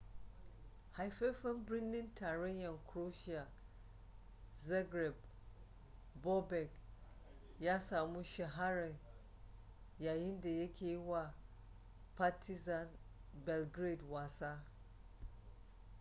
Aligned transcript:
haifafen 0.91 1.65
birnin 1.67 2.11
tarayyan 2.15 2.77
croatia 2.93 3.47
zagreb 4.53 5.13
bobek 6.23 6.69
ya 7.59 7.79
samu 7.79 8.23
shahara 8.23 8.89
yayinda 9.99 10.49
yake 10.49 10.85
yi 10.85 10.97
wa 10.97 11.33
partizan 12.15 12.87
belgrade 13.45 14.03
wasa 14.11 14.63